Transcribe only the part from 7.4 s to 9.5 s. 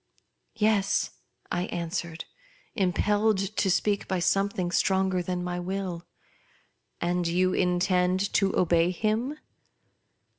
intend to obey him